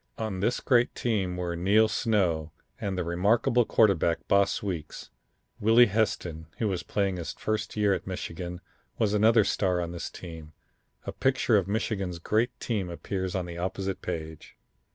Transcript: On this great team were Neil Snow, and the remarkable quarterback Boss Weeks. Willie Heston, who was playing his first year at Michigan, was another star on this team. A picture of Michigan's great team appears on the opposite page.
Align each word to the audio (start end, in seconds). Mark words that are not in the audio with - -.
On 0.17 0.39
this 0.39 0.61
great 0.61 0.95
team 0.95 1.37
were 1.37 1.55
Neil 1.55 1.87
Snow, 1.87 2.51
and 2.79 2.97
the 2.97 3.03
remarkable 3.03 3.65
quarterback 3.65 4.27
Boss 4.27 4.63
Weeks. 4.63 5.11
Willie 5.59 5.85
Heston, 5.85 6.47
who 6.57 6.67
was 6.67 6.81
playing 6.81 7.17
his 7.17 7.33
first 7.33 7.75
year 7.77 7.93
at 7.93 8.07
Michigan, 8.07 8.61
was 8.97 9.13
another 9.13 9.43
star 9.43 9.79
on 9.79 9.91
this 9.91 10.09
team. 10.09 10.53
A 11.05 11.11
picture 11.11 11.55
of 11.55 11.67
Michigan's 11.67 12.17
great 12.17 12.59
team 12.59 12.89
appears 12.89 13.35
on 13.35 13.45
the 13.45 13.59
opposite 13.59 14.01
page. 14.01 14.55